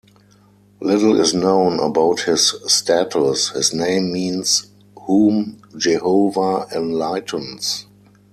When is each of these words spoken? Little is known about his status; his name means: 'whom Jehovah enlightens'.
Little 0.79 1.19
is 1.21 1.35
known 1.35 1.79
about 1.79 2.21
his 2.21 2.55
status; 2.65 3.49
his 3.49 3.71
name 3.71 4.11
means: 4.11 4.65
'whom 4.97 5.61
Jehovah 5.77 6.65
enlightens'. 6.75 7.85